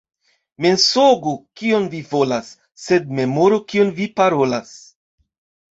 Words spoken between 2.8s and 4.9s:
sed memoru kion vi parolas.